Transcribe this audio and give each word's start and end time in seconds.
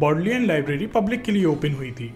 बॉडलियन 0.00 0.44
library 0.46 0.86
public 0.86 1.22
के 1.22 1.32
लिए 1.32 1.44
open 1.44 1.72
हुई 1.72 1.90
थी। 1.90 2.10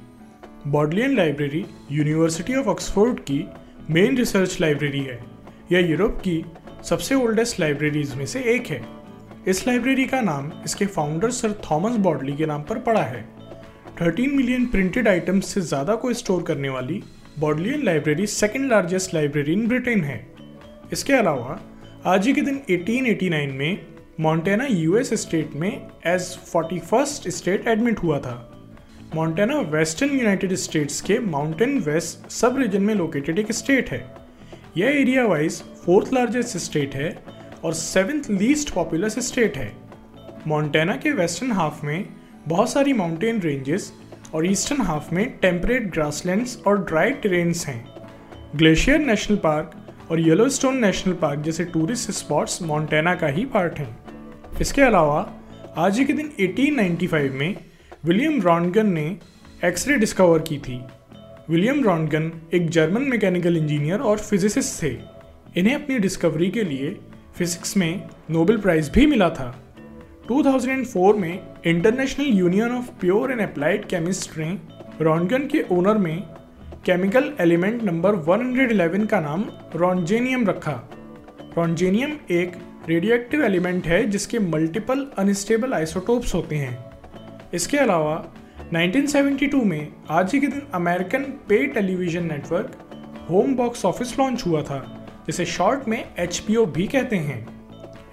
Bodleian 0.66 1.16
Library 1.16 1.64
University 1.92 2.54
of 2.54 2.66
Oxford 2.68 3.18
की 3.20 3.44
मेन 3.90 4.16
रिसर्च 4.16 4.56
लाइब्रेरी 4.60 5.00
है 5.00 5.18
यह 5.72 5.90
यूरोप 5.90 6.16
की 6.18 6.44
सबसे 6.84 7.14
ओल्डेस्ट 7.14 7.60
लाइब्रेरीज 7.60 8.14
में 8.14 8.24
से 8.26 8.42
एक 8.54 8.66
है। 8.66 8.80
इस 9.48 9.66
लाइब्रेरी 9.68 10.06
का 10.06 10.20
नाम 10.20 10.50
इसके 10.64 10.86
फाउंडर 10.86 11.30
सर 11.30 11.52
थॉमस 11.70 11.96
बॉडली 11.98 12.36
के 12.36 12.46
नाम 12.46 12.62
पर 12.62 12.78
पड़ा 12.78 13.02
है। 13.02 13.24
13 14.00 14.34
मिलियन 14.36 14.66
प्रिंटेड 14.66 15.08
आइटम्स 15.08 15.54
से 15.54 15.60
ज़्यादा 15.60 15.94
को 15.94 16.12
स्टोर 16.12 16.42
करने 16.42 16.68
वाली 16.68 17.02
Bodleian 17.38 17.84
library 17.84 18.26
second 18.26 18.70
largest 18.70 19.14
library 19.14 19.52
in 19.52 19.66
Britain 19.68 20.04
है। 20.04 20.20
इसके 20.92 21.12
अलावा, 21.12 21.60
आज 22.06 22.26
ही 22.26 22.32
के 22.32 22.40
दिन 22.40 22.60
1889 22.70 23.52
में 23.52 23.93
मॉन्टेना 24.20 24.64
यूएस 24.64 25.14
स्टेट 25.14 25.54
में 25.54 25.86
एज 26.06 26.22
41st 26.22 27.28
स्टेट 27.28 27.68
एडमिट 27.68 27.98
हुआ 27.98 28.18
था। 28.18 28.64
मॉन्टेना 29.14 29.58
वेस्टर्न 29.58 30.10
यूनाइटेड 30.10 30.54
स्टेट्स 30.54 31.00
के 31.00 31.18
माउंटेन 31.18 31.78
वेस्ट 31.78 32.30
सब 32.30 32.58
रीजन 32.58 32.82
में 32.82 32.94
लोकेटेड 32.94 33.38
एक 33.38 33.52
स्टेट 33.52 33.90
है। 33.90 34.14
यह 34.76 34.88
area 34.88 35.26
wise 35.26 35.62
fourth 35.62 36.12
largest 36.12 36.56
state 36.56 36.94
है 36.94 37.24
और 37.64 37.74
सेवेंथ 37.74 38.30
लीस्ट 38.30 38.74
पॉपुलस 38.74 39.18
स्टेट 39.18 39.56
है। 39.56 39.72
मॉन्टेना 40.46 40.96
के 40.96 41.12
वेस्टर्न 41.12 41.52
हाफ़ 41.52 41.86
में 41.86 42.08
बहुत 42.48 42.70
सारी 42.70 42.92
माउंटेन 42.92 43.40
रेंजेस 43.40 43.92
और 44.34 44.46
ईस्टर्न 44.46 44.80
हाफ़ 44.80 45.14
में 45.14 45.38
टेम्परेट 45.38 45.90
ग्रासलैंड्स 45.90 46.62
और 46.66 46.84
ड्राई 46.84 47.10
ट्रेन्स 47.10 47.66
हैं। 47.66 47.88
ग्लेशियर 48.56 48.98
नेशनल 48.98 49.36
पार्क 49.36 49.74
और 50.10 50.20
येलोस्टोन 50.20 50.76
नेशनल 50.76 51.12
पार्क 51.12 51.40
जैसे 51.40 51.64
टूरिस्ट 51.64 52.10
स्पॉट्स 52.10 52.62
मॉन्टेना 52.62 53.14
का 53.14 53.26
ही 53.26 53.44
पार्ट 53.44 53.78
हैं। 53.78 54.03
इसके 54.60 54.82
अलावा, 54.82 55.32
आज 55.76 55.98
ही 55.98 56.04
के 56.04 56.12
दिन 56.12 56.32
1895 56.40 57.32
में 57.32 57.56
विलियम 58.04 58.40
रॉन्गन 58.40 58.86
ने 58.86 59.16
एक्सरे 59.64 59.96
डिस्कवर 59.96 60.38
की 60.38 60.58
थी। 60.58 60.80
विलियम 61.50 61.84
रॉन्गन 61.84 62.32
एक 62.54 62.70
जर्मन 62.70 63.02
मैकेनिकल 63.02 63.56
इंजीनियर 63.56 64.00
और 64.00 64.18
फिजिसिस्ट 64.18 64.82
थे। 64.82 64.96
इन्हें 65.56 65.74
अपनी 65.74 65.98
डिस्कवरी 65.98 66.50
के 66.50 66.64
लिए 66.64 67.00
फिजिक्स 67.36 67.76
में 67.76 68.02
नोबेल 68.30 68.56
प्राइज 68.56 68.88
भी 68.88 69.06
मिला 69.06 69.30
था। 69.30 69.62
2004 70.28 71.14
में 71.14 71.46
International 71.66 72.26
Union 72.26 72.72
of 72.72 72.90
Pure 73.00 73.32
and 73.32 73.40
Applied 73.40 73.84
Chemist 73.84 74.38
ने 74.38 74.58
रॉन्गन 75.00 75.46
के 75.46 75.64
ओनर 75.72 75.98
में 75.98 76.22
केमिकल 76.84 77.32
एलिमेंट 77.40 77.82
नंबर 77.82 78.14
111 78.14 79.06
का 79.06 79.20
नाम 79.20 79.44
रॉन्जेनियम 79.76 80.46
रखा। 80.46 80.90
रॉन्जेनियम 81.58 82.16
एक 82.30 82.52
रेडियोएक्टिव 82.88 83.42
एलिमेंट 83.44 83.86
है 83.86 84.02
जिसके 84.06 84.38
मल्टीपल 84.38 85.06
अनस्टेबल 85.18 85.72
आइसोटोप्स 85.74 86.34
होते 86.34 86.56
हैं। 86.56 86.78
इसके 87.54 87.78
अलावा 87.78 88.16
1972 88.74 89.62
में 89.64 89.88
आज 90.10 90.32
ही 90.32 90.40
के 90.40 90.46
दिन 90.46 90.62
अमेरिकन 90.74 91.22
पे 91.48 91.66
television 91.66 92.24
network 92.24 92.76
home 93.30 93.54
box 93.56 93.84
office 93.84 94.18
launch 94.18 94.46
हुआ 94.46 94.62
था, 94.62 94.80
जिसे 95.26 95.44
शॉर्ट 95.46 95.88
में 95.88 96.04
एच 96.18 96.42
भी 96.50 96.86
कहते 96.86 97.16
हैं। 97.16 97.38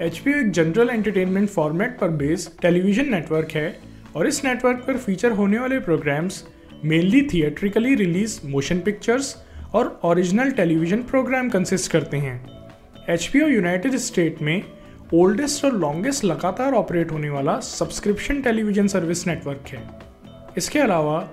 एच 0.01 0.21
एक 0.27 0.51
जनरल 0.51 0.89
एंटरटेनमेंट 0.89 1.49
फॉर्मेट 1.49 1.99
पर 1.99 2.09
बेस्ड 2.21 2.61
टेलीविज़न 2.61 3.11
नेटवर्क 3.11 3.51
है 3.51 3.79
और 4.15 4.27
इस 4.27 4.43
नेटवर्क 4.45 4.83
पर 4.87 4.97
फीचर 4.97 5.31
होने 5.31 5.59
वाले 5.59 5.79
programs 5.79 6.43
mainly 6.85 7.21
theatrically 7.33 7.95
release 7.95 8.39
motion 8.47 8.79
pictures 8.79 9.35
और 9.73 9.99
ओरिजिनल 10.03 10.51
टेलीविज़न 10.51 11.03
प्रोग्राम 11.03 11.49
कंसिस्ट 11.49 11.91
करते 11.91 12.17
हैं। 12.17 12.60
एच 13.11 13.31
यूनाइटेड 13.35 13.95
स्टेट 13.95 14.41
में 14.41 14.63
ओल्डेस्ट 15.13 15.65
और 15.65 15.77
लॉन्गेस्ट 15.77 16.23
लगातार 16.23 16.73
ऑपरेट 16.73 17.11
होने 17.11 17.29
वाला 17.29 17.59
सब्सक्रिप्शन 17.59 18.41
टेलीविज़न 18.41 18.87
सर्विस 18.87 19.27
नेटवर्क 19.27 19.67
है। 19.67 19.89
इसके 20.57 20.79
अलावा 20.79 21.29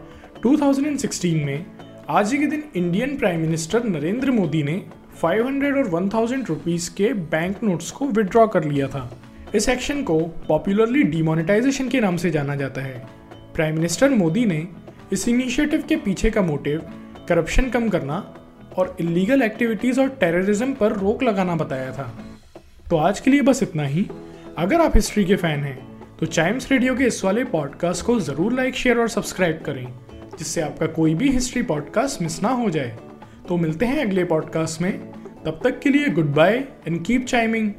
2016 0.46 1.44
में 1.44 1.66
आज 2.08 2.32
ही 2.32 2.38
के 2.38 2.46
दिन 2.46 2.64
Indian 2.76 3.16
prime 3.16 3.40
minister 3.40 3.84
Narendra 3.84 4.30
Modi 4.30 4.62
ने 4.62 4.82
500 5.22 5.76
और 5.76 5.88
1000 5.88 6.48
रुपीस 6.48 6.88
के 6.88 7.12
बैंक 7.12 7.62
नोट्स 7.64 7.90
को 7.90 8.06
विड्रॉ 8.06 8.46
कर 8.46 8.64
लिया 8.64 8.88
था। 8.88 9.20
इस 9.54 9.68
एक्शन 9.68 10.02
को 10.02 10.18
पॉपुलरली 10.20 11.02
डिमोनेटाइजेशन 11.02 11.88
के 11.88 12.00
नाम 12.00 12.16
से 12.16 12.30
जाना 12.30 12.56
जाता 12.56 12.80
है। 12.80 13.06
प्राइम 13.54 13.74
मिनिस्टर 13.74 14.10
मोदी 14.10 14.44
ने 14.44 14.68
इस 15.12 15.28
इनिशिएटिव 15.28 15.84
के 15.88 15.96
पीछे 15.96 16.30
का 16.30 16.42
मोटिव 16.42 16.82
करप्शन 17.28 17.70
कम 17.70 17.88
करना 17.88 18.34
और 18.78 18.96
इलीगल 19.00 19.42
एक्टिविटीज़ 19.42 20.00
और 20.00 20.08
टेररिज्म 20.20 20.72
पर 20.74 20.92
रोक 20.94 21.22
लगाना 21.22 21.56
बताया 21.56 21.92
था। 21.92 22.12
तो 22.90 22.96
आज 22.96 23.20
के 23.20 23.30
लिए 23.30 23.42
बस 23.42 23.62
इतना 23.62 23.84
ही। 23.84 24.06
अगर 24.58 24.80
आप 24.80 24.92
हिस्ट्री 24.94 25.24
के 25.24 25.36
फ़ैन 25.36 25.64
हैं 25.64 25.76
तो 26.20 26.26
चाइम्स 26.26 26.70
रेडियो 26.72 26.94
के 26.96 27.04
इस 27.04 27.24
वाले 27.24 27.44
पॉडकास्ट 27.46 28.04
को 28.06 28.18
ज़रूर 28.20 28.52
लाइक 28.52 28.74
शेयर 28.74 28.98
और 28.98 29.08
सब्सक्राइब 29.08 29.62
करें, 29.66 29.86
जिससे 30.38 30.60
आपका 30.60 30.86
कोई 30.86 31.14
भी 31.14 31.30
हिस्ट्री 31.32 31.62
पॉडकास्ट 31.62 32.22
मिस 32.22 32.42
ना 32.42 32.48
हो 32.52 32.70
जाए। 32.70 32.96
तो 33.48 33.56
मिलते 33.56 33.86
हैं 33.86 34.04
अगले 34.04 34.24
पॉडकास्ट 34.24 34.80
में। 34.82 34.92
तब 35.44 35.60
तक 35.64 35.78
के 35.80 35.90
लिए 35.90 36.08
good 36.08 36.34
bye 36.34 36.54
and 36.86 37.04
keep 37.04 37.26
chiming 37.26 37.70